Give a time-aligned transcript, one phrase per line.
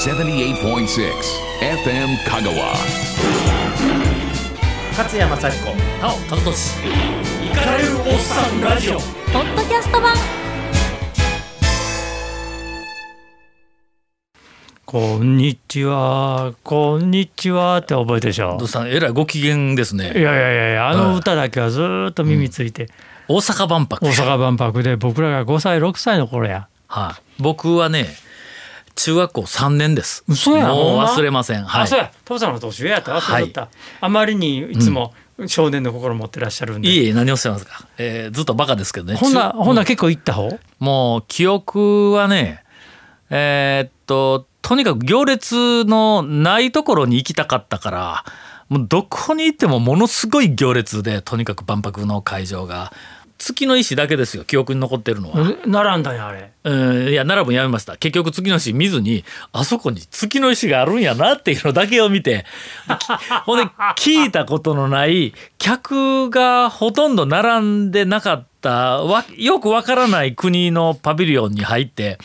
[0.00, 0.56] 78.6
[1.60, 2.72] FM Kagawa.
[4.96, 6.78] 勝山幸子なお田俊。
[7.44, 8.94] イカれるおっさんラジオ。
[8.94, 10.14] ポッドキャスト版。
[14.86, 18.56] こんにちは、こんにちはって覚えてるでしょ？
[18.56, 18.68] どう。
[18.68, 20.04] したんえらいご機嫌ですね。
[20.04, 22.88] いやいやいやいや、あの歌だけはずーっと耳ついて、
[23.28, 24.02] 大阪万博。
[24.06, 26.68] 大阪万博で僕らが5歳、6歳の頃や。
[26.86, 27.42] はい。
[27.42, 28.06] 僕はね
[28.94, 30.24] 中学校3年です。
[30.28, 31.64] 嘘やもう忘れません。
[31.64, 31.82] はい。
[31.82, 33.12] あ、そうや、父さんの年上やった。
[33.18, 33.68] 忘れとった。
[34.00, 35.14] あまりにいつも
[35.46, 36.88] 少年の心持ってらっしゃるんで。
[36.88, 39.14] いえいえ何をおっしゃいますか、えーずっとバカですけどね。
[39.14, 40.58] ほんな、中ほんな結構行った方？
[40.78, 42.62] もう記憶はね
[43.30, 48.24] えーっととにかく行列のないところに行きたかったから
[48.68, 52.92] もうどこに行ってもものすごい行列でとにかく万博の会場が
[53.40, 55.50] 月の石だけですよ記憶に残ってるのは。
[55.50, 56.52] え並んだんや、あれ。
[56.62, 62.44] うんいや奈良もやめました結局月の石見ずにあそこに月の石があるんやなっていうのだけを見て
[63.46, 63.64] ほんで
[63.96, 72.18] 聞いたことのない客がほとんど並んでなかったわよくわからない国のパビリオンに入って。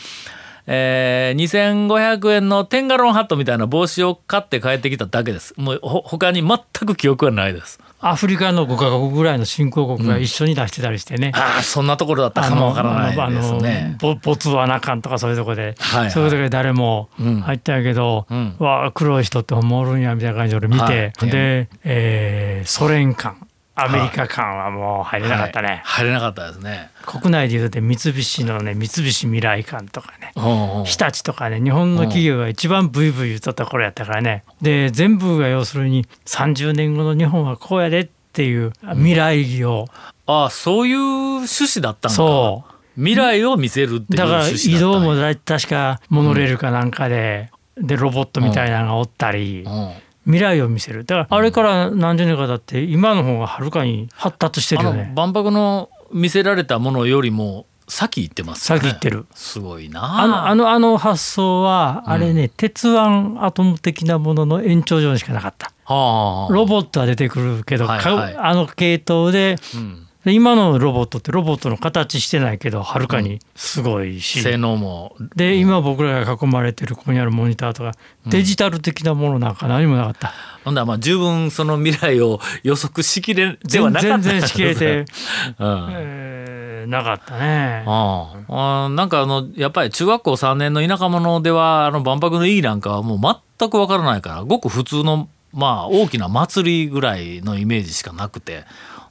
[0.68, 11.32] えー、2500円のテンガロンハットみたいな帽子を買って帰ってきただけですもうほ他に全く記憶はないですアフリカの5カ国ぐらいの新興国が一緒に出してたりしてね。
[11.34, 13.96] ああそんなところだったかもわからないですね。
[14.00, 16.10] ボボツワナ館とかそういうとこで、はいはい。
[16.10, 17.40] そういうとこで誰もうん。
[17.40, 18.56] 入ったんやけど、うん。
[18.58, 21.30] わあ黒い人ってほんまおるんやみたいな感じで俺見て、はい。
[21.30, 23.36] で、えーソ連館
[23.78, 26.06] アメリカ館はもう入れなかったね、はい。
[26.06, 26.90] 入れなかったですね。
[27.04, 30.32] 国内でいうと三菱のね三菱未来館とかね。
[30.34, 30.84] うんうん。
[30.86, 34.44] 日立とかね日本の企業が一番ブイブイ言っとった頃やったからね。
[34.62, 39.84] で全部が要するに30年後の日本はこうやでっていう未来を、
[40.26, 42.16] ああそういう趣旨だったのか。
[42.16, 42.72] そう。
[42.96, 49.92] 未来を見せるっていうだから移動もだ確かモノレールかなんかで、でロボットみたいなのがおったり、うん
[50.26, 51.04] 未来を見せる。
[51.04, 55.12] だからあれから何十年か経って今の方がはるかに発達してるよね。
[55.14, 58.82] 万博の見せられたものよりも先行ってますよね。
[58.82, 59.26] 先行ってる。
[59.34, 60.26] すごいなあ。
[60.26, 62.98] のあのあの発想はあれね、鉄腕
[63.40, 65.72] アトム的なものの延長上にしかなかった。
[65.84, 66.52] はあ。
[66.52, 68.34] ロボットは出てくるけど、はいはい。
[68.34, 75.14] かあの系統でうんで今のロボットってロボットの形してないけどはるかにすごいし、性能も。
[75.36, 77.92] で今僕らが囲まれてるここにあるモニターとか
[78.26, 80.32] デジタル的なものなんか何もなかった、
[80.64, 84.18] ほんだらまあ十分その未来を予測しきれでは全なかった。
[84.18, 85.04] 全然しきれて、
[85.60, 85.88] うん。
[85.92, 86.56] えー
[86.86, 87.82] なかったね。
[87.84, 98.64] あああなんかあのやっぱり中学校3年の田舎者ではあの万博の意義なんかはもう全くわからないからごく普通のまあ大きな祭りぐらいのイメージしかなくて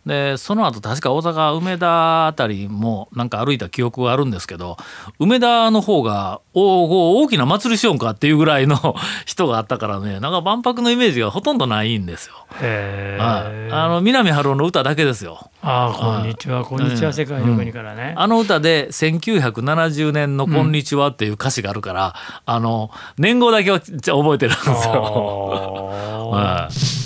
[0.05, 4.77] でその後確か大阪梅田あたりもなんか歩いた記憶があるんですけど
[5.19, 8.95] 梅田の方がおお大きな祭りしようんかっていうぐらいの
[9.25, 12.35] 人があったからねなんか万博のイメージがほとんどないんですよ。
[12.61, 15.49] えはい、あの南春夫の歌だけですよ。
[15.63, 18.13] あーこんにちはこんにちは世界の国からね。
[18.15, 25.89] あの歌で1970年の「こんにちは」っていう歌詞があるから、あの年号だけは覚えてるんですよ。
[26.31, 27.04] はい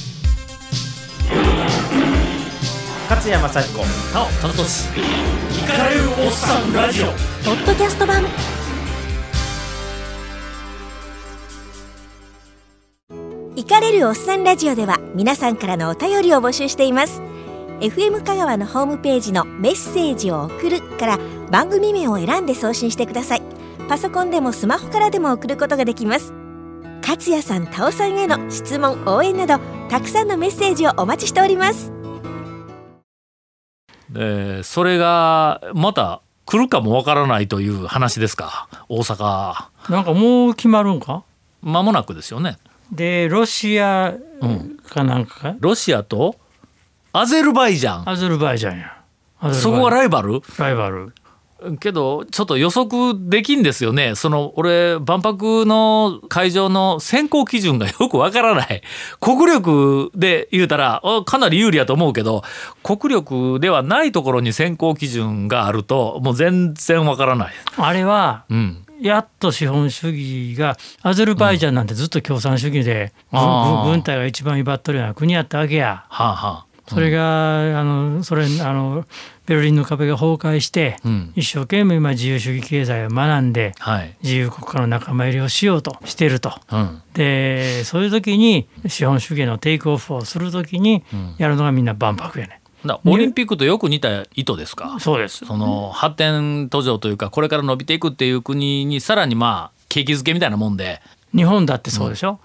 [3.09, 3.79] 勝山幸子
[4.13, 4.87] なお田俊
[5.49, 7.07] イカれるおっさんラジオ。
[7.07, 7.11] ポ
[7.53, 8.23] ッドキャスト版。
[13.55, 17.23] イカれるおっさんラジオでは皆さんからのお便りを募集しています。
[17.79, 23.41] FM 香川のホームページのメッセージを送るから番組名を選んで送信してください。
[23.87, 26.31] パソコンでもスマホからでも送ることができます。
[27.01, 29.57] 勝也さん、タオさんへの質問、応援など
[29.89, 31.98] たくさんのメッセージをお待ちしております
[34.09, 38.67] でそれがまた来るかもわからないという話ですか？
[38.89, 39.67] 大阪。
[39.89, 41.23] なんかもう決まるんか？
[41.61, 42.57] 間もなくですよね。
[42.91, 44.15] でロシア
[44.89, 46.35] かなんかか、ロシアと
[47.13, 48.09] アゼルバイジャン。
[48.09, 48.95] アゼルバイジャンや。
[49.53, 50.41] そこがライバル？
[50.57, 51.13] ライバル。
[51.79, 54.15] けどちょっと予測できんですよね。
[54.15, 58.81] その俺万博の会場の選考基準がよくわからない。
[59.19, 62.43] 国力で言うたらあかなり有利やと思うけど
[62.83, 67.53] 国力ではないところに選考基準があるともう全然わからない。
[67.77, 68.85] あれはうん。
[69.01, 73.83] やっと資本主義がアゼルバイジャンなんてずっと共産主義で、軍あー。
[73.83, 76.03] 軍軍隊が一番威張っとるような国やったわけや。
[76.09, 79.05] はあはあそれが、あのそれあの
[79.45, 81.33] ベルリンの壁が崩壊して、うん。
[81.35, 84.15] 一生懸命今自由主義経済を学んではい。
[84.23, 86.53] 自由国家の仲間入りをしようとしてると。
[86.71, 87.01] うん。
[87.13, 91.03] でそういう時に資本主義のテイクオフをする時に
[91.37, 92.61] やるのがみんな万博やね。
[92.85, 94.97] だオリンピックとよく似た意図ですか？
[94.99, 95.45] そうです。
[95.45, 101.01] その発展途上というかこれから伸びていくっていう国にさらにまあ景気づけみたいなもんで。
[101.31, 102.39] 日本だってそうでしょ、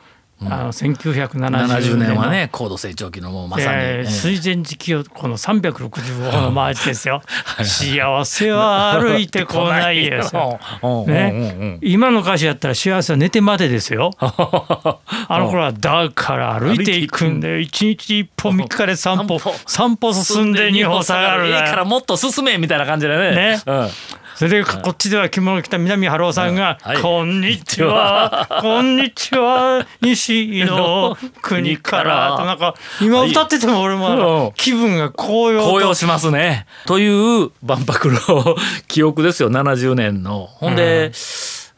[0.51, 4.11] あの1970 70年年はね高度成長期のもうまさに、えーええ。
[4.11, 7.23] 水前寺清この365のマーチですよ。
[7.63, 10.59] 幸せは歩いてこないですよ。
[10.83, 14.11] うんね、今の歌詞やったら幸せは寝てまでですよ。
[14.21, 17.59] あの頃はだから歩いていくんだよ。
[17.59, 19.41] 一日一歩三日で散歩。
[19.67, 21.71] 散歩進んで二歩下がるええだよ。
[21.71, 23.35] からもっと進めみたいな感じでね。
[23.35, 23.61] ね。
[23.67, 23.89] うん
[24.37, 28.49] それでこっちでは着物着た南春夫さんがはい「こんにちは。
[28.61, 29.87] こんにちは。
[30.01, 35.71] 西の国から」 となんか今歌ってても俺も気分が高揚と。
[35.71, 36.67] 高揚しますね。
[36.87, 38.57] という万博の
[38.89, 39.51] 記憶ですよ。
[39.51, 40.49] 70年の。
[40.51, 41.13] ほんで、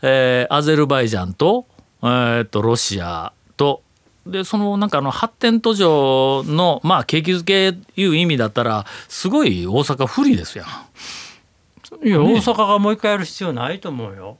[0.02, 1.66] えーアゼルバイジャンと,、
[2.02, 3.82] えーとロシアと。
[4.26, 10.66] でそのなんかあの発展途上のまあ景気づけいう意味だったらすごい大阪不利ですやん。
[12.04, 14.38] いや、大阪がもう一回やる必要ないと思うよ。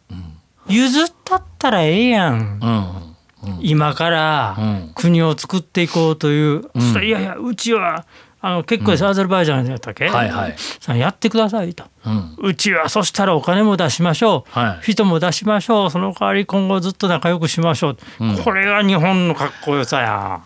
[0.69, 2.35] 譲ったったらええやん。
[2.35, 3.59] うん。
[3.61, 4.93] 今からうん。
[4.95, 6.63] 国を作っていこうという。
[7.03, 8.05] いやいや、うちは、
[8.41, 10.55] あの結構です、アゼルバイジャンやったっけ、はいはい。
[10.81, 11.85] さあやってくださいと。
[12.39, 14.93] うちはそしたらお金も出しましょう、はい。
[14.93, 15.91] 人も出しましょう。
[15.91, 17.97] その代わり今後ずっと仲良くしましょう、
[18.45, 20.43] これが日本のかっこよさや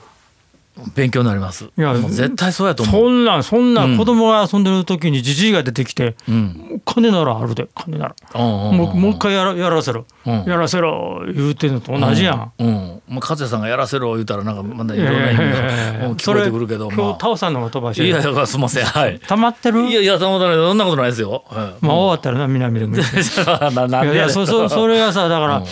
[0.94, 1.70] 勉強になります。
[1.76, 3.02] やもう絶対そうやと思う。
[3.02, 6.82] そんなんそんなん子供が遊んでる時にじじいが出てきて、うん。
[6.84, 10.44] 金ならあるで金なら、うんうんもうもう一回やらやらせろ、うん。
[10.44, 12.52] やらせろ言うてんのと同じやん。
[12.58, 12.74] うん、うん。
[12.74, 18.84] もう勝也さんがやらせろ言うたらなんかまだいろんな意味がうん聞こえてくるけど、今ま日タオさんの方が飛ばしあ、いやていやすみません。
[18.84, 19.20] はい。
[19.20, 19.82] 溜まってる？
[19.88, 21.44] いやいやたまたまそんなことないですよ。
[21.48, 25.64] はいまあ終わったらな南 でもいいいやいやそそそれがさだから、うん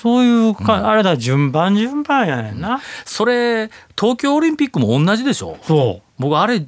[0.00, 3.68] そういうか、あれだ順番順番やねんな、それ
[3.98, 5.58] 東京オリンピックも同じでしょ？
[5.62, 6.02] そう。
[6.20, 6.64] 僕あれ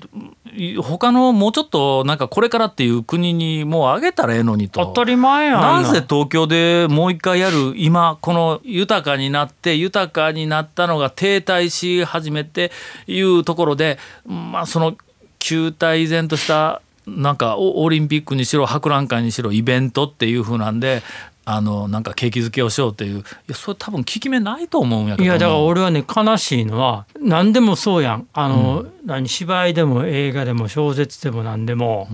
[0.81, 4.85] 他のもうちょっとなんかこれからっていう国にもうあげたらええのにと。
[4.85, 5.61] 当たり前やん。
[5.61, 12.73] なぜ東京でもう一回やる今この豊かになって豊かになったのが停滞し始めて
[13.06, 14.97] いうところでまあその
[15.38, 21.03] 球体依然としたなんかオオリンピックにしろ博覧会にしろイベントっていう風なんで
[21.50, 28.26] あのなんか景気づけをしようっていういやそれ多分効き目ないと思うんやけどいやだから俺はね悲しいのは何でもそうやん。
[28.32, 32.08] あの、何芝居でも映画でも小説でも何でも、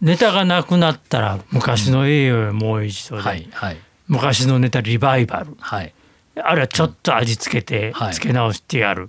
[0.00, 3.76] ネタがなくなったら昔の栄誉をもう一度で、はいはい。
[4.08, 5.56] 昔のネタリバイバル。
[5.58, 5.94] はい。
[6.36, 8.14] あるいはちょっと味付けて、はい。
[8.14, 9.08] 付け直してやる、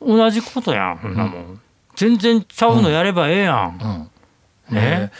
[0.00, 1.60] 同じことやんそんなもん、
[1.94, 4.10] 全然ちゃうのやればええやん、
[4.70, 4.74] うん。
[4.74, 5.12] ね、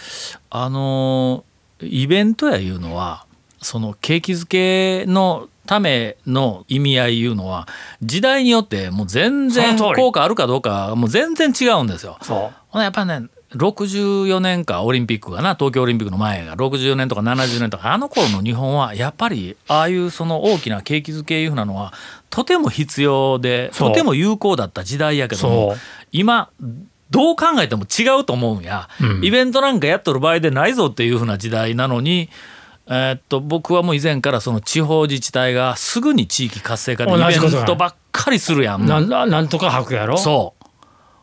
[0.50, 1.44] あの
[1.80, 3.25] イベントやいうのは
[3.66, 7.66] その景気づけのための意味合いいうのは
[8.00, 12.16] 時代によってもう全然効果あるかどうかもう全然違うんですよ。
[12.22, 12.54] そう。
[12.68, 21.92] ほなやっぱね64年かオリンピックがな東京オリンピックの前が60年とか70年とかあの頃の日本はやっぱりああいうその大きな景気づけいうふうなのは
[22.30, 25.74] とても必要でとても有効だった時代やけども
[26.12, 26.50] 今
[27.10, 29.24] どう考えても違うと思うんや、うん。
[29.24, 32.28] イベントなんかやっとる場合でないぞっていうふうな時代なのに、
[32.88, 38.86] えーっと僕はもう以前からその地方自治体がすぐに地域活性化でイベントばっかりするやん。
[38.86, 40.16] なんだなんとか吐くやろ？
[40.16, 40.66] そう。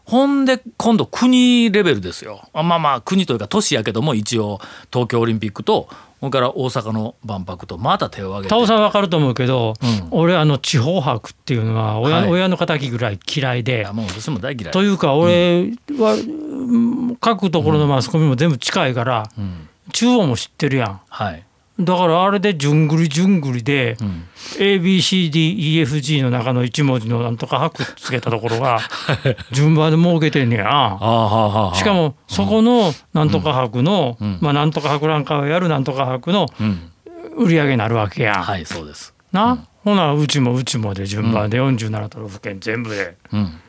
[0.05, 2.49] ほんで今度国レベルですよ。
[2.51, 4.59] あまあまあ国というか都市やけども一応
[4.91, 5.87] 東京オリンピックと
[6.19, 8.49] それから大阪の万博とまた手を挙げて。
[8.49, 10.07] タオさんわかると思うけど、うん。
[10.11, 12.29] 俺あの地方博っていうのは親,、はい。
[12.29, 13.87] 親の敵ぐらい嫌いで。
[13.93, 14.71] もう私も大嫌い。
[14.73, 19.69] というか俺は、うん各ところのマスコミも全部近いから、うん。
[19.91, 21.01] 中央も知ってるやん。
[21.09, 21.45] はい、
[21.79, 24.25] だからあれでじゅんぐりじゅんぐりで、うん。
[24.59, 28.79] ABCDEFG の中の1文字のなんとか博つけたところが
[29.51, 30.69] 順番で設けてんねや。
[30.69, 34.37] ああはあはあしかもそこのなんとか博の、うん。
[34.39, 36.91] まあなんとか博覧会をやるなんとか博のうん。
[37.37, 39.15] 売り上げになるわけやん、はいそうです。
[39.31, 43.59] な、ほなうちもうちもで順番で47都道府県全部で、うん。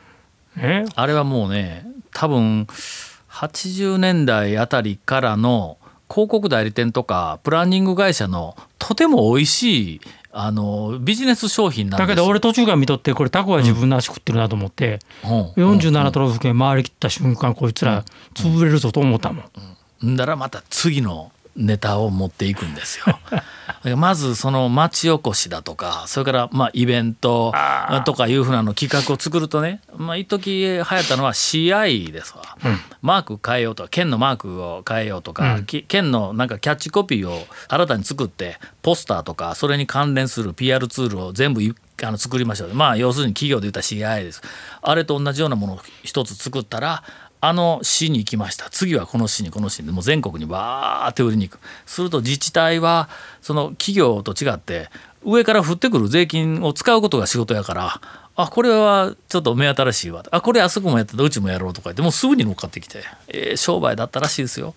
[0.55, 2.67] ねあれはもうね多分
[3.29, 5.77] 80年代あたりからの
[6.09, 10.01] 広告代理店とかプランニング会社のとても美味しい
[10.37, 15.41] あのビジネス商品なんだけど俺途中から見とってこれタコは自分の足食ってるなと思って、うん。
[15.53, 19.43] 47都道府県回りきった瞬間こいつら潰れるぞと思ったも
[20.03, 20.11] ん。
[20.11, 20.15] ん。
[20.17, 23.19] だらまた次のネタを持っていくんですよ。
[23.95, 27.53] まずその町おこしだとかそれからまあイベント
[28.05, 32.57] とかいうふうなの企画を作るとねまあ一時流行ったのは CI ですわ、
[33.01, 42.73] マーク変えようとか県のマークを変えようとか、き県のなんかキャッチコピーを新たに作ってポスターとかそれに関連する PR ツールを全部いあの作りましょう。
[42.73, 44.41] まあ要するに企業で言ったら CI です。
[44.81, 47.03] あれと同じようなものを一つ作ったら
[47.47, 48.69] あの市に行きました。
[48.71, 49.91] 次はこの市にこの市に。
[49.91, 51.61] もう全国にバーって売りに行く。
[51.85, 53.07] すると自治体は
[53.41, 54.89] その企業と違って
[55.23, 58.01] 上から降ってくる税金を使うことが仕事やから
[58.35, 60.23] あこれはちょっと目新しいわ。
[60.31, 61.21] あこれあそこもやってた。
[61.23, 64.73] うちもやろうとか言ってもうすぐに乗っかってきて、えー商売だったらしいですよ。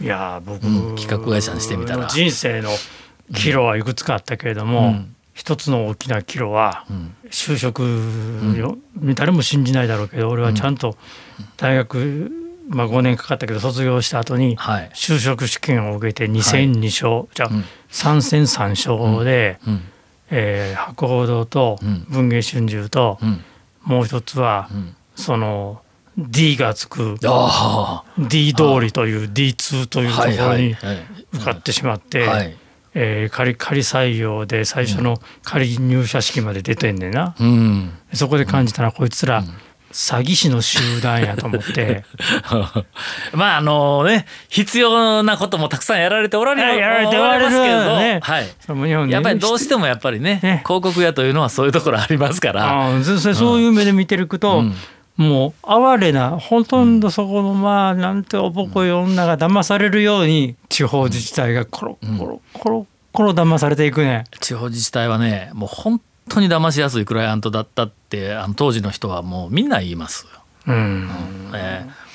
[0.00, 2.04] いやー僕、うん企画会社にしてみたら。
[2.04, 2.70] の人生の
[3.34, 7.14] 岐路はいくつかあったけれども、うん一つの大きな岐路はん。
[7.30, 7.82] 就職
[8.56, 8.78] よ、
[9.14, 10.96] 誰も信じないだろうけど俺はちゃんと
[11.58, 12.32] 大学、
[12.70, 14.90] まあ、5年かかったけど卒業した後にはい。
[14.94, 17.64] 就職試験を受けて2戦2勝、じゃあうん。
[17.90, 19.82] 3戦3勝で、うん。
[20.30, 22.06] えー博報堂とうん。
[22.08, 23.44] 文藝春秋と、うん。
[23.84, 24.96] もう一つは、ん。
[25.16, 25.82] その
[26.16, 31.06] D がつくあ D 通りという D2 というとこはいはいろにはい。
[31.34, 32.56] 受かってしまって、はい
[32.98, 37.90] えー仮仮採用で最初の仮入社式まで出てんねんな、うん。
[38.14, 39.44] そこで感じたらこいつら
[39.92, 42.04] 詐欺師の集団やと思って。
[43.34, 47.44] まああのね必要なこともたくさんやられておられるやられておられる。
[47.44, 48.20] ますけれど、ね。
[48.22, 50.62] はい、日本でやっぱりどうしてもやっぱりねね。
[50.66, 52.64] 広告屋というのはそういうところありますから。
[52.64, 54.74] ああそそそういう目で見てると、うん
[55.16, 64.24] もう哀れなほとんどそこのまあなんておぼこい女が騙されるように地方自治体がコロコロコロコロ騙されていくね。
[64.40, 70.26] 地方自治体はねもう本当に騙しやすいクライアントだったってあの当時の人はもうみんな言います。
[70.66, 71.08] うん
[71.54, 72.06] えー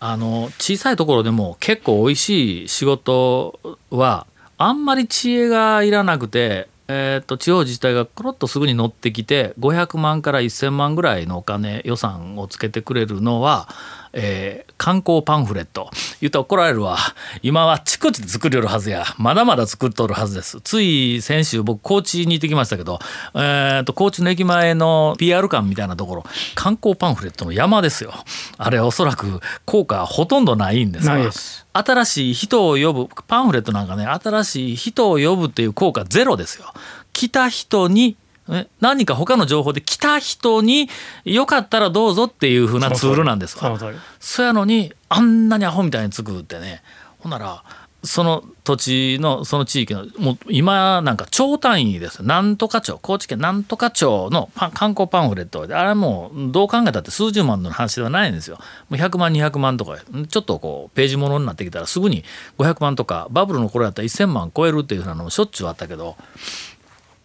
[0.00, 3.58] あの小さいところでも結構美味しい仕事
[3.90, 13.68] はあんまり知恵がいらなくて、えー、と地方自治体がコロッとすぐに乗ってきて500万から1,000万ぐらいのお金予算をつけてくれるのは、
[14.12, 15.90] えー観光パンフレット。
[16.20, 16.96] 言ったら怒られるわ。
[17.42, 19.04] 今はちこちで作りよるはずや。
[19.18, 20.60] まだまだ作っとるはずです。
[20.60, 23.00] つい先週僕高知に行ってきましたけど、
[23.34, 28.14] えー、と高知の駅前の PR 館みたいなところ観光パンフレットの山ですよ。
[28.56, 31.66] あれおそらく効果ほとんどないんですがないです。
[31.78, 36.72] 新しい人を呼ぶパンフレットなんかね新しい人を呼ぶっていう効果ゼロですよ。
[37.12, 38.16] 来た人に
[38.50, 40.88] え何か他の情報で来た人に
[41.24, 43.78] よかったらどうぞっていう風なツールなんですわ。
[44.20, 46.82] そやのにあんなにアホみたいに作るってね。
[47.20, 47.62] ほんなら
[48.04, 58.58] その土地のその地域のもう今なんか町単位ですよなんとか町高知県なんとか町のパン観光パンフレットであれはもうどう考えたって数十万の話ではないんですよ。
[58.88, 62.24] もう100万200万とかちょっとこうページものになってきたらすぐに
[62.58, 66.16] 500万とかバブルの頃やったら1000万超えるっていうふうなのもしょっちゅうあったけど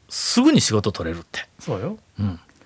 [0.10, 1.48] すぐに仕事取れるって。
[1.60, 1.98] そうよ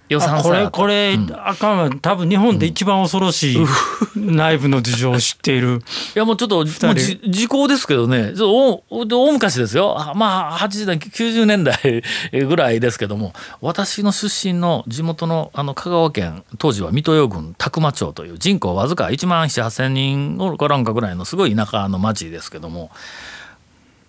[0.09, 1.33] 予算あこれこれ、うん。
[1.33, 1.89] あかんわ。
[2.01, 3.57] 多分日本で一番恐ろしい
[4.15, 5.81] 内部の事情を知っている。
[6.15, 8.33] いやもうちょっともう時効ですけどね。
[8.35, 9.95] ちょ大大昔ですよ。
[9.99, 12.03] あまあ80代90年代
[12.45, 13.33] ぐらいですけども。
[13.61, 22.91] 私の出身の地元のあの香川県当時は水戸代郡宅間町という人口わずか1万7,8,000人おらんかぐらいのすごい田舎の町ですけども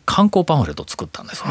[0.09, 1.51] 観光パンフレットを作ったんですわ。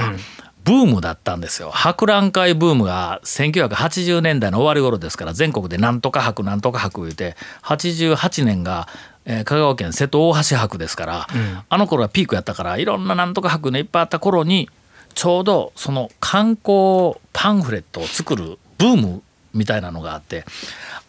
[0.64, 1.70] ブームだったんですよ。
[1.70, 8.88] 博覧会ブームが1980年代の終わり頃ですから全国でなんとか博なんとか博言うて88年が、
[9.26, 11.28] えー香川県瀬戸大橋博ですから、
[11.70, 14.70] あの頃はピークやったからいろんななんとか博のいっぱいあった頃に
[15.14, 19.22] ちょうどその観光パンフレットを作るブーム
[19.54, 20.46] みたいなのがあって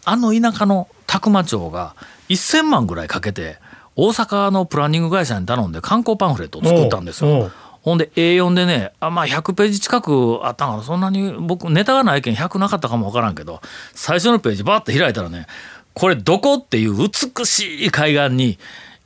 [0.05, 1.95] あの田舎の宅間町が
[2.29, 3.57] 1,000万ぐらいかけて
[4.01, 7.51] 大阪のプランニング会社に頼んで観光パンフレットを作ったんですよ。
[7.83, 13.61] ほんで A4 でねあまあ100ページ近くあったんかなそんなに僕ネタがないけん100なかったかもわからんけど
[13.95, 15.47] 最初のページバーって開いたらね
[15.95, 18.59] これどこっていう美しい海岸に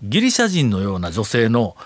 [0.03, 1.77] ギリシャ人のような女性の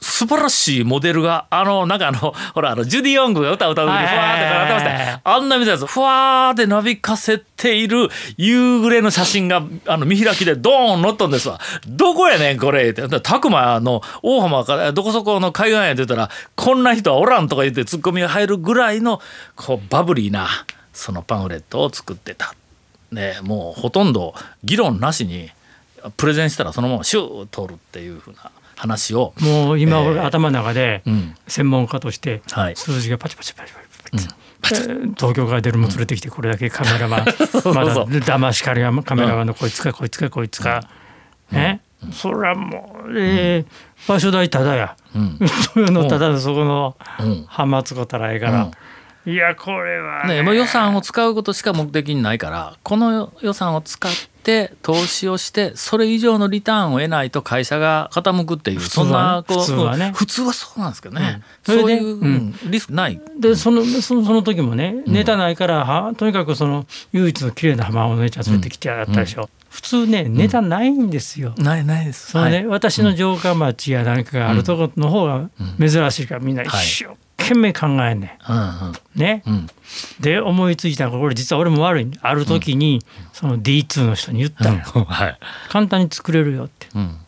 [0.00, 2.18] 素晴らしいモデルがあのなんかあの
[2.54, 5.10] ほらあのジュディ・ヨングが歌を歌う時にふわーってなってました。
[5.12, 11.60] よあんなみたいなやつふわーってなびかせている夕暮れの写真があの見開きでドーン載っとんですわ。
[11.88, 13.02] どこやねんこれって。
[13.20, 19.20] 拓磨の大浜からどこそこの海岸へって言ったらこんな人はおらんとか言ってツッコミが入るぐらいの
[19.56, 20.48] こうバブリーな
[20.92, 22.54] そのパンフレットを作ってた。
[23.10, 25.50] ね、もうほとんど議論なしに
[26.16, 31.34] プレゼンしたらそのままシュー通るっていうふうな話を、もう今えー俺頭の中でうん。
[31.46, 32.76] 専門家としてはい。
[32.76, 34.28] 数字がパチパチパチパチ
[34.62, 37.24] パチ、えー東京から出るも連れてきてこれだけカメラマン
[37.62, 40.88] そうまだそう騙しかりがカメラマンのこいつかこいつかこいつか、
[41.50, 41.82] ね、
[42.12, 43.66] それはもう、えー
[44.08, 45.38] 場所代ただや、うん
[45.74, 48.70] 豊のただのそこのうん浜津子たらええから、
[49.26, 54.12] いやこれはね、もう予算を使うことしか目的にないからこの予算を使っ
[54.44, 60.06] て投資をしてそれ以上のリターンを得ないと会社が傾くっていうそんなこう普通はね。
[60.06, 61.76] うん普通はそうなんですけどね、うん。
[61.76, 63.20] そういう、それでうんリスクない。
[63.40, 71.54] でそのそのその時もねネタないから、はとにかくその唯一の綺麗な浜お姉ちゃん連れてきてやったでしょ、普通ねネタないんですよ。
[71.56, 72.32] ないないです。
[72.32, 72.66] そのね、はい。
[72.66, 75.48] 私の城下町や何かがあるところの方が
[75.78, 76.86] 珍しいからみんな一はい。
[76.86, 78.62] 生懸懸命考えんねうんうん。
[78.62, 78.94] ん。
[79.14, 79.42] ね。
[79.46, 79.66] ん。
[80.20, 82.10] で思いついたのがこれ実は俺も悪い。
[82.20, 83.00] ある時に
[83.32, 85.38] その D2 の人に言ったの、 はい。
[85.68, 86.88] 簡単に作れるよって。
[86.94, 87.18] うん。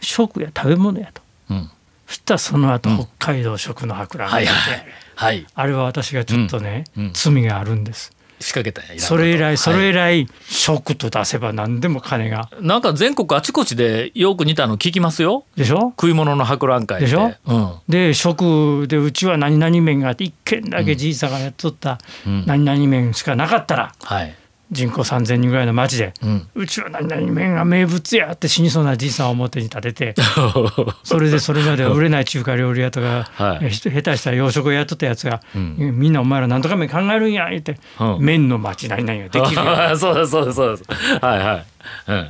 [0.00, 1.22] 食や食べ物やと。
[1.50, 1.70] うん。
[2.06, 4.86] そしたらその後、北海道食の博覧会で、はいはい。
[5.16, 5.46] はい。
[5.54, 7.04] あれは私がちょっとね、うん。
[7.04, 7.10] うん。
[7.14, 8.13] 罪があるんです
[8.44, 12.50] 仕掛けたそれ以来それ以はい来食と出せば何でも金が。
[12.60, 15.46] なんか全国あちこちでよく似たの聞きますよ。
[15.56, 15.94] でしょ？
[15.96, 17.06] 食い物の博覧会で。
[17.06, 17.32] しょ？
[17.46, 17.72] うん。
[17.88, 22.44] で食でうちは何々麺があって一軒だけじいさんがやっとったうん。
[22.46, 24.34] 何々麺しかなかったらはい
[24.70, 26.48] 人口3,000人ぐらいの町で、うん。
[26.54, 30.14] うちは何々麺が名物やって死にそうなじいさんを表に立てて
[31.04, 33.70] それでそれまでは売れない中華料理屋とか、はい。
[33.72, 35.76] 下手したら洋食をやっとったやつが、ん。
[35.78, 38.18] みんなお前ら何とか麺考えるんや言って、うん。
[38.20, 39.96] 麺の町何々ができるよ。
[39.96, 40.84] そうですそうですそうです。
[41.20, 41.64] はいはい。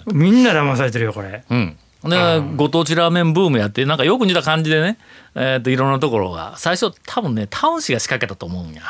[0.09, 0.19] うん。
[0.19, 1.45] みんな騙されてるよこれ。
[1.49, 1.77] うん。
[2.05, 4.99] でご当地ラーメンブームやってなんかよく似た感じでね、
[5.35, 8.83] えー、といろんなところが最初多分ねタウン市が仕掛けたと思うんや。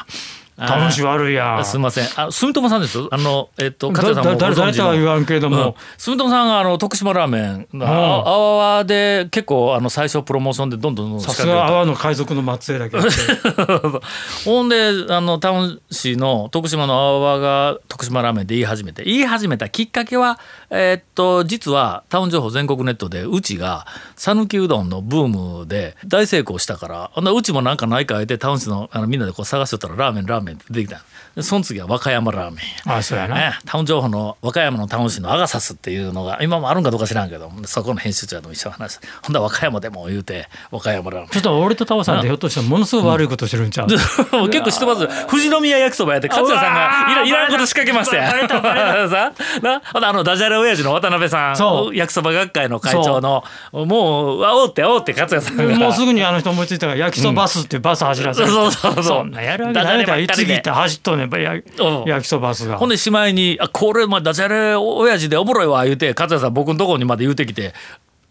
[0.56, 1.60] 楽し悪いや。
[1.60, 1.64] ん。
[1.64, 2.08] すみません。
[2.16, 2.98] あ、住友さんです？
[3.10, 4.84] あの、えっと、勝だ谷さんもご存知の。
[4.84, 5.52] だ誰言わんけれどうん。
[5.54, 13.02] も、住友さんがあの徳島ラーメン、ああわわで結構あの最初プロモーションでどんどんどんさすが阿波の海賊の末裔だけど
[14.44, 19.04] ほんであのタウン市の徳島の阿波が徳島ラーメンで言い始めて。
[19.04, 20.38] 言い始めたきっかけは
[20.70, 27.10] えーっと実はタウン情報全国ネットでうちが讃岐うどんのブームで大成功したから。
[27.34, 31.02] うちもなんかないか言ってタウン市のあのみんなでこう探しとったらラーメンラーメンって出てきた。
[31.34, 32.96] でその次は和歌山ラーメンや。
[32.98, 33.34] あそうやな。
[33.34, 41.30] ね、タウン情報の和歌山のタウン市のアガサスっていうのが今もあるんかどうか知らんけどそこの編集長と一緒に話ほんだら和歌山でも言うて和歌山ラーメン。
[41.30, 43.88] ちょっと俺とタオさんってひょっとしたらものすごい悪いことしてるんちゃう、
[44.36, 49.32] もう結構知ってます富士宮焼きそばやって勝谷さんがいらいらんこと仕掛けましたバレたバレよ さ
[49.62, 55.64] なほんであのダジャレ親父の渡辺さそん焼きそば学会の会長のもうあおってあおって勝谷さんが。
[55.74, 59.04] もうすぐにあの人思いついたから焼きそばバスってバス走らせる、 そうそうそう。
[59.04, 61.62] そんなやるわけないだいダジャレばっかりで次行ったら走っとんねんやうん。
[62.06, 62.78] 焼きそばバスが。
[62.78, 67.74] ほんでしまいに「あこれまあダジャレ親父でおもろいわ」言うて勝谷さん僕のとこにまで言うてきて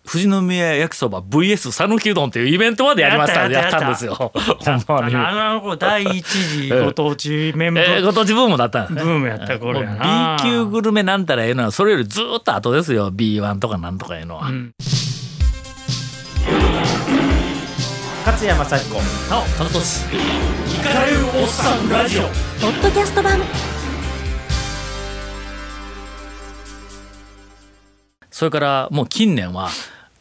[0.05, 3.49] 富士宮焼きそば VS 讃岐うどんっていうイベントまでやりました。
[3.49, 4.13] やったんですよ。
[4.13, 5.15] ほんまに。
[5.15, 7.95] あの子第一次ご当地メンバー。
[7.95, 13.11] えー、ご当地ブームだったんですねブームやった頃やもうな B 級グルメなんたらええのはそれよりずっと後ですよ。
[13.11, 14.49] B1 とかなんとかええのは。
[14.49, 14.73] ん
[18.25, 18.95] 勝山幸子。
[19.29, 20.05] なお田中俊
[20.73, 22.21] イカれるおっさんラジオ。
[22.21, 22.27] ポ
[22.69, 23.41] ッドキャスト版。
[28.31, 29.69] それからもう近年は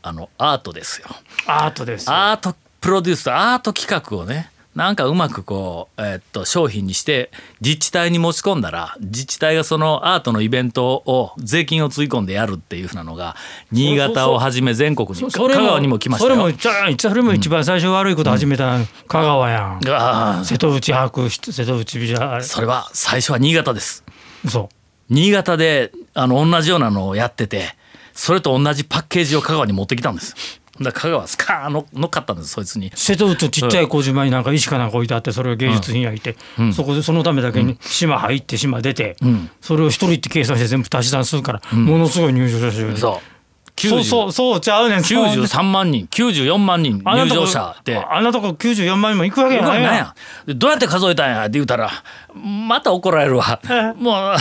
[0.02, 1.06] あのアートですよ。
[1.46, 2.12] アートですよ。
[2.12, 7.30] アートプロデュースとアート企画をねなんかうまくこう、えーっと商品にして
[7.60, 13.36] 自治体に持ち込んだら自治体がそのアートのイベントを税金をつぎ込んでやるっていうふうなのが
[13.70, 16.34] 新潟をはじめ全国に香川にも来ましたよ。
[16.34, 16.58] それも
[16.98, 24.04] それも一番最初悪いこと始めたの香川やん、ああ瀬戸内博瀬戸内美じゃあれそれは最初は新潟です。
[24.44, 24.68] 嘘。
[25.10, 27.76] 新潟であの同じようなのをやってて
[28.14, 32.90] それと同じパッケージを香川に持ってきたんですだから香川スカーンの乗っかったんですそいつに。
[32.94, 36.36] 瀬戸内のちっちゃい小島になんか石かなんか置いてあってそれを芸術品焼いて、
[36.74, 39.50] そこでそのためだけに島入って島出て、ん。
[39.60, 43.20] それを一人って計算して全部足し算するから、ものすごい入場者数そう。
[43.74, 44.98] そうそうそうちゃうねん。
[44.98, 46.06] 93万人。
[46.06, 47.96] 94万人入場者で。
[47.96, 50.14] あんなとこ94万人も行くわけやないや
[50.46, 51.42] どうやって数えたんや？
[51.42, 51.90] って言うたら
[52.34, 53.60] また怒られるわ。
[53.96, 54.36] もう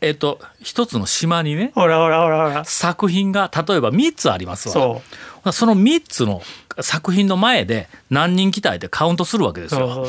[0.00, 5.02] えっと一つの島にねほらほらほらほら作品が例えば3つありますわそ
[5.46, 6.42] うその3つの
[6.80, 10.06] 作品の前で何人来たいってカウントするわけですよ。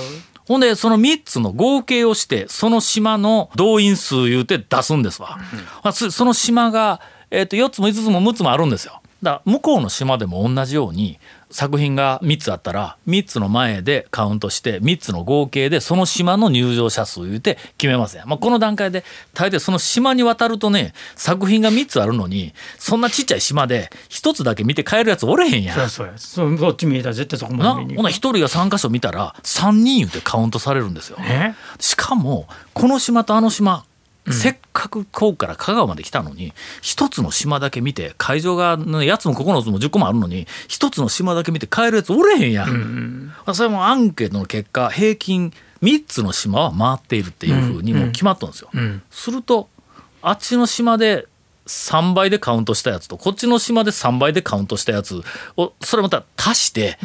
[0.48, 5.38] ほんでその3つの合計をしてその島の動員数言うて出すんですわ。
[5.84, 7.00] あつその島が、
[7.30, 9.01] えー、と4つも5つも6つもあるんですよ。
[9.24, 11.20] だ向こうの島でも同じように
[11.52, 19.04] 作品が3つあったら3つの前でカウントして3つの合計でその島の入場者数言うて決めますやん、まあ、この段階で
[19.34, 25.90] 大抵その島に渡るとね作品が3つあるのにそんなちっちゃい島で1つだけ見て帰るやつおれへんやんそう。
[25.90, 31.18] そうやそうこっち見えたら絶対そこなほなまで見に行く1人が3箇所見たら3人言うてカウントされるんですよ。
[31.20, 31.54] え？
[31.80, 33.84] しかもこの島とあの島、
[34.30, 43.34] せっかくこうから香川まで来たのに一つの島だけ見て会場がね8つも9つも10個もあるのに一つの島だけ見て帰るやつおれへんやん。
[43.54, 48.70] それもアンケートの結果平均3つの島は回っているっていうふうにもう決まったんですよ。
[48.80, 49.02] ん。
[49.10, 49.70] すると
[50.22, 51.28] あっちの島で
[51.66, 55.22] 3倍でカウントしたやつとこっちの島で3倍でカウントしたやつ
[55.58, 56.98] をそれまた足して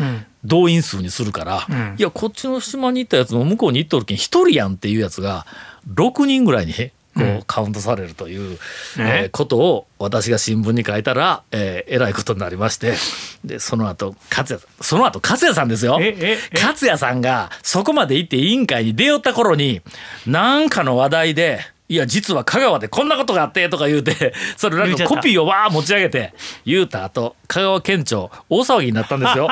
[0.44, 1.96] 動員数にするから、ん。
[1.98, 5.46] いやこっちの島に行ったやつも向こうに行っとるけん1人やんっていうやつが
[5.94, 6.74] 6人ぐらいに
[7.16, 8.58] こうカウントされるという、
[8.98, 12.94] えーことを私が新聞に書いたら、えーえらいことになりまして
[13.44, 15.98] でその後勝也さんその後勝也さんですよ。
[16.54, 19.80] 勝也さんがそこまで行って委員会に出よった頃に
[20.26, 29.48] 何かの話題で「いや実は香川でこんなことがあって」とか言うて それなんかコピーをわー持ち上げて言うた後香川県庁大騒ぎになったんですよ。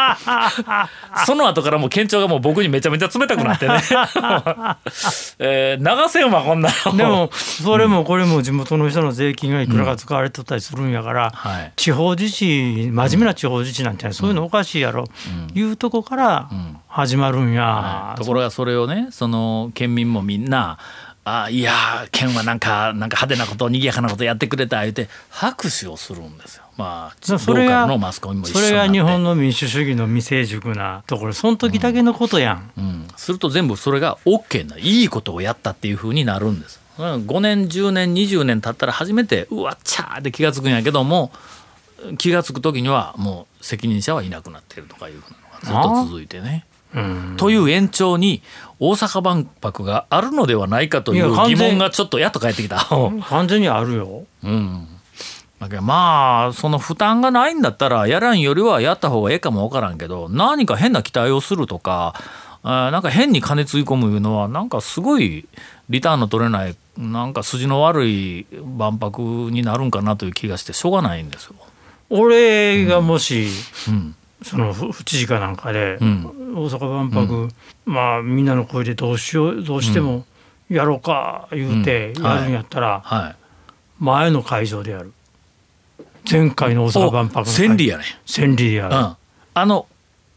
[1.27, 3.75] その後からもう県庁がもう僕にめちゃめちゃ冷たくなってね、
[5.39, 6.97] えー流せんわこんなの。
[6.97, 11.73] でもそれもこれも地元の人の税金がいくらか使われとったりするんやから、はい。
[11.77, 15.05] 地方自治真面目な地方自治なんてそういうのおかしいやろ、
[15.55, 16.49] いうとこから
[16.89, 20.79] 始まるんや、ところがそれをねその県民もみんな
[21.25, 26.65] 「あいや県はなんかなんか派手なこと賑やかなことやってくれた」言うて拍手をするんですよ。
[26.77, 36.81] まあそれがルのマスコミも一それが日本の民主主義の未成熟なところその時だけのことやん、うん、すると全部それが OK ないいことをやったっていうふうになるんです。
[36.99, 41.33] うん5年10年20年経ったら初めてうわっちゃーって気が付くんやけども
[42.19, 45.33] 気が付く時にはもう責任者はいなくなってるとかいうふう
[45.67, 46.67] なのがずっと続いてね。
[46.95, 47.35] うん。
[47.37, 48.43] という延長に
[48.79, 52.87] 大阪万博があるのではないかといいう疑全問がちょっとやっと返ってきた。
[53.29, 54.25] 完全にあるよ。
[54.43, 54.89] うん。
[55.61, 62.15] だけどまあその負担がないんだったらやらんよりはやった方がええかもわからんけど何か変な期待をするとか
[62.63, 65.47] あーなんか変に金つぎ込むいうのはなんかすごい
[65.89, 71.55] リターンの取れないなんか筋の悪い万博になるんかなという気がしてしょうがないんですよ。
[72.11, 73.49] 俺がもし、
[73.89, 76.55] うんその府府知事かなんかで、うん。
[76.55, 77.49] 大阪万博、
[77.87, 80.25] まあみんなの声でどうしようどうしても
[80.69, 82.23] やろうか言うてうん。
[82.23, 83.37] やるんやったら、はい、
[83.99, 85.13] 前の会場でやる。
[86.31, 88.05] 前回の大阪万博の会千里やね。
[88.27, 89.17] 千里でやる、うん、
[89.55, 89.87] あの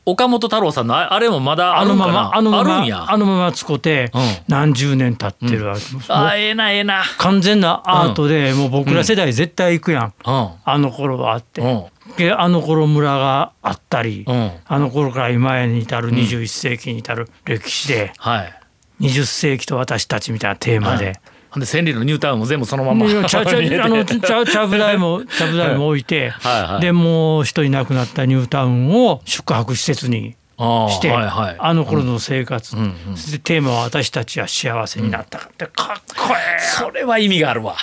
[0.09, 2.29] 岡本太郎さんのああれもまだああのまるんかな？
[2.29, 4.21] まあのままあのまま使ってうん。
[4.47, 7.03] 何十年経ってるわけ、もうあええなええな。
[7.17, 10.49] 完全なアートでもう僕ら世代絶対行くやん、うん。
[10.63, 11.85] あの頃はあって、うん。
[12.15, 14.51] であの頃村があったり、うん。
[14.65, 18.53] あの頃から今に至る21世紀に至る歴史で、はい。
[19.01, 21.19] 20世紀と私たちみたいなテーマで。
[21.55, 23.07] で千里のニュータウンも全部そのまま。
[23.07, 26.81] ちゃちあのちゃちゃぶ台もちゃぶ台も置いて、はいはい。
[26.81, 31.55] でもう人いなくなったニュータウンを宿泊施設にして、はいはい。
[31.57, 37.75] あの頃の生活、んそしてテーマは私たちは幸せになったってかっこえそれは意味があるわ。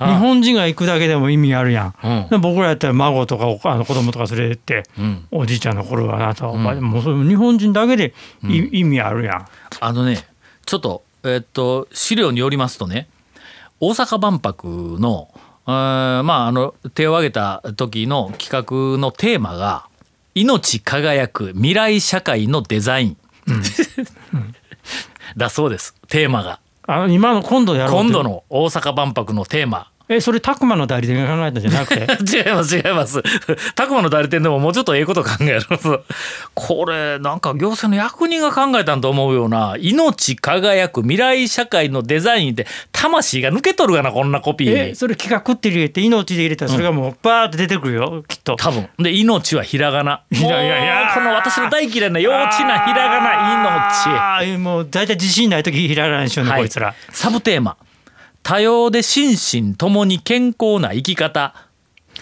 [0.00, 2.28] え日本人が行くだけでも意味あるやん、うん。
[2.28, 5.26] で僕らやったら孫とかおあの子供とか連れてって、ん。
[5.30, 9.46] おじいちゃんの頃はあなたはおばあちゃんもうそれ日本人だけでい、意味あるやん。
[9.80, 10.24] あのね
[10.66, 13.08] ちょっとえっと資料によりますとね
[13.80, 15.28] 大阪万博の
[15.66, 19.86] えーまああの手を挙げた時の企画のテーマが
[20.34, 23.16] 「命輝く未来社会のデザイン」
[25.36, 26.60] だそうですテーマが。
[26.90, 32.38] あの今の今度や今度の大阪万博のテーマえそれ拓磨の代理店が考えたんじゃなくて？
[32.38, 33.22] 違います違います。
[34.02, 35.62] の代理店でももうちょっとええこと考える。
[36.54, 44.90] これなんか行政の役人が考えたんと思うような命輝く未来社会のデザインって魂が抜けとるがなこんなコピー。
[44.90, 50.22] えそれ企画って入れて命で入れたらそれがもうバーって出てくるよきっと多分で命はひらがな。
[50.32, 56.58] ひ らいやいやこの私の大嫌いな幼稚なひらがなあーもう大体自信ない時ひらがなにしようね、命。
[56.58, 57.76] こいつらサブテーマ
[58.48, 61.54] 多様で心身ともに健康な生き方。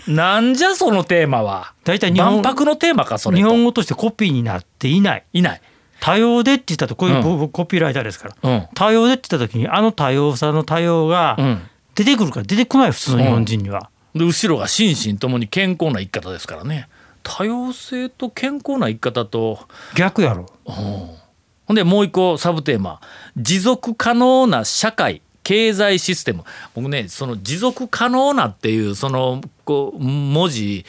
[0.09, 1.73] なんじゃそのテーマは。
[1.85, 3.39] 大体日本万博のテーマかそれと。
[3.39, 5.61] 日本語としてコピーになっていないいない。
[6.01, 8.67] 多様でって言ったとこういう、うん僕コピーライターですからうん。
[8.75, 11.63] 多様でって言った時にあの多様さの多様がうん。
[11.95, 16.89] 出てくるか出てこない普通の日本人には、で後ろが心身ともに健康な生き方ですからね
[17.23, 19.61] 多様性と健康な生き方と
[19.95, 23.01] 逆やろほんでもう一個サブテーマ
[23.37, 26.43] 持続可能な社会経済システム。
[26.75, 30.85] 僕ねその持続可能なっていうそのこう文字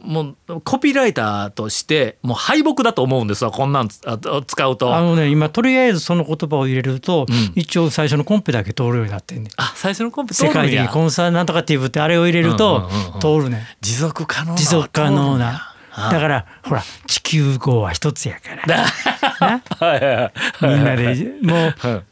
[0.00, 4.96] もうコピーライターとしてもう敗北だと思うんですわこんなん使うと。
[4.96, 7.26] あのね今とりあえずその言葉を入れると、ん。
[7.54, 9.52] 一応最初のコンペだけ通るようになってんねん。
[9.58, 13.60] あ最初のコンペ通世界的コンサーなんとかっていうってあれを入れるとうんうん通るねん。
[13.82, 15.68] 持続可能な持続可能な。
[15.94, 18.66] あだからほら地球号は一つやから。
[18.66, 20.32] な はいはいはい。
[20.62, 22.02] みんなでもううん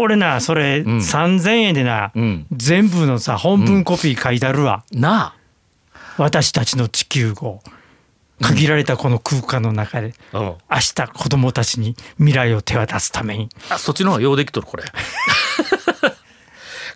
[0.00, 2.46] 俺なそれ3,000円でな、うん。
[2.52, 5.34] 全部のさ本文コピー書いてあるわ、な
[6.16, 7.60] 私たちの地球号。
[8.40, 10.14] 限られたこの空間の中で。
[10.32, 10.44] あ、うん。
[10.44, 10.56] 明
[10.94, 13.48] 日子供たちに未来を手渡すために。
[13.68, 14.84] あそっちの方がようできとるこれ。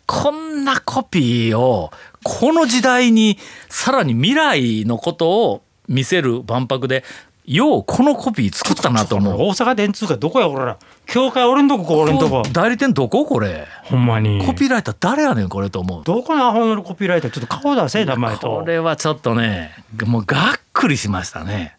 [0.06, 1.90] こんなコピーを
[2.22, 3.36] この時代に
[3.68, 7.02] さらに未来のことを見せる万博で
[7.44, 9.34] ようこのコピー作ったなと思う。
[9.34, 10.78] 大阪電通かどこや俺ら。
[11.06, 12.44] 教会俺んとここ俺んとこ。
[12.52, 13.66] 代理店どここれ？
[13.82, 14.46] ほんまに。
[14.46, 16.04] コピーライター誰やねんこれと思う。
[16.04, 18.60] どこのアホのコピーライターちょっと顔出せ名前と。
[18.60, 19.72] これはちょっとね
[20.04, 21.76] もうがっくりしましたね。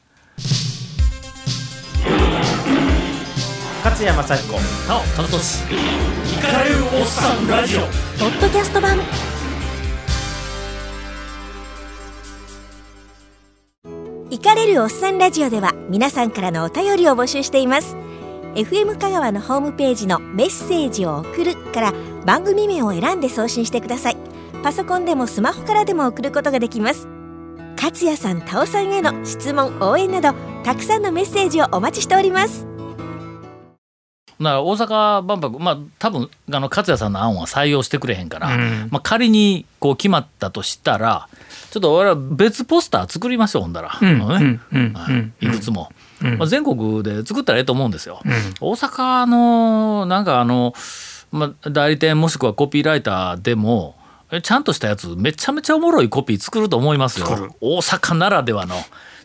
[3.85, 4.53] 勝山幸子。
[4.89, 5.77] なお田中氏イ
[6.41, 7.81] カれるおっさんラジオ。
[7.81, 7.85] ポ
[8.25, 8.97] ッドキャスト版
[14.33, 17.95] イカれるおっさんラジオでは皆さんからのお便りを募集しています。
[18.55, 21.93] FM 香川のホームページのメッセージを送るから
[22.25, 24.17] 番組名を選んで送信してください。
[24.63, 27.07] パソコンでもスマホからでも送ることができます。
[27.75, 32.72] 勝也さん、田尾さんへの質問、応援などたくさんのメッセージをお待ちしております。
[34.51, 38.87] ら大阪万博まあ多分あの勝也さんの案は採用してくれへんから、うん。
[38.91, 41.27] まあ、仮にこう決まったとしたら
[41.71, 45.47] ちょっと俺は別ポスター作りましょうほんだら、うんい。
[45.47, 46.37] くつも、うん。
[46.37, 48.21] まあ、全国で作ったらええと思うんですよ。
[48.23, 48.31] うん。
[48.59, 50.73] 大阪のなんかあの、
[51.31, 53.95] まあ、代理店もしくはコピーライターでも
[54.31, 57.55] えちゃんとしたやつめちゃめちゃおもろいコピー作ると思いますよ。
[57.61, 58.75] 大阪ならではの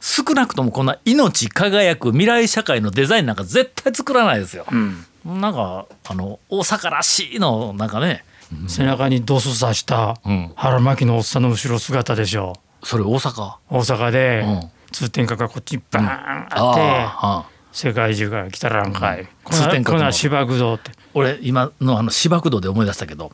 [0.00, 5.40] 少なくともこんな命輝く未来社会のデザインなんか絶対作らないですよ、うん。
[5.40, 8.24] なんかあの大阪らしいのなんかね。
[8.66, 10.52] 背中にドス刺したうん。
[10.56, 12.54] 腹巻きのおっさんの後ろ姿でしょ。
[12.82, 13.56] それ大阪？
[13.68, 14.70] 大阪でうん。
[14.90, 16.08] 通天閣がこっちにバーン
[16.50, 19.58] あって、世界中から来たらんかい、こん。
[19.58, 20.92] な通天閣のこんな芝生道って。
[21.12, 23.32] 俺今のあの芝生道で思い出したけど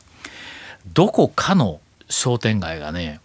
[0.93, 3.19] どこかの商店街がね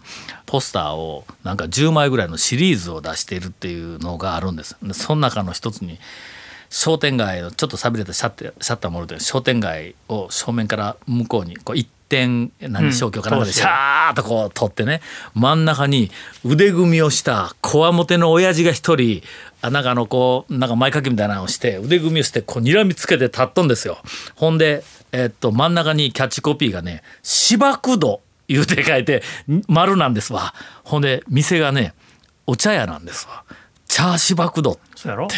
[0.50, 4.76] ポスターをなんか10枚ぐらいのシリーズを出しているっていうのがあるんです。
[4.82, 6.00] でその中の一つに
[6.70, 14.50] 商店街のちょっと寂れたシャッターシャッターもろて商店街を正面から向こうにこう一点何消去かなんかでうんシャーッとこう。
[14.52, 15.02] 取ってね
[15.34, 16.10] 真ん中に
[16.44, 19.22] 腕組みをしたこわもての親父が一人
[19.62, 23.98] あなんかあのこうなんか前掛けみたいなのをして腕組みをしてこう睨みつけて立っとんですよ。
[24.34, 24.82] ほんで、
[25.12, 29.22] えっと真ん中にキャッチコピーがね「芝生戸」言うて書いて
[29.68, 30.54] 丸なんですわ。
[30.84, 31.94] ほんで店がね
[32.46, 33.44] お茶屋なんですわ。
[33.86, 35.28] 茶芝生戸そうやろ？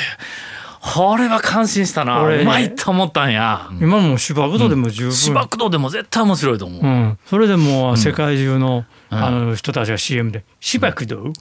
[0.95, 11.33] これは感心したな、俺ねうまいと思ったんや、今も芝生道でも十分、芝生戸でも絶対面白いと思う、うん、それでもう世界中の,、あの人たちが CM で「芝生道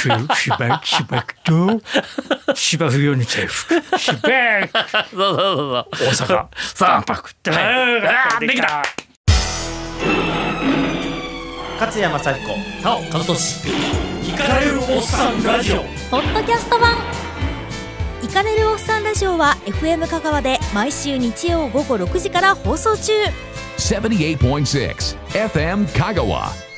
[0.00, 1.80] 芝芝芝生道
[2.54, 3.66] 芝生用にセーフ
[3.96, 4.68] 芝生。
[4.68, 6.08] そうそうそうそう。
[6.08, 6.48] 大阪。
[6.74, 6.88] さあ。
[6.88, 7.50] 万博って。
[7.52, 8.82] あーできた
[11.80, 12.46] 勝山幸子
[12.82, 13.66] さあカブトシ
[14.28, 15.76] イカれるおっさんラジオ。
[16.10, 16.94] ポッドキャスト版。
[18.22, 23.12] イカれるおっさんラジオは FM 香川で毎週日曜午後6時から放送中。
[23.78, 25.16] 78.6
[25.48, 26.69] FM Kagawa.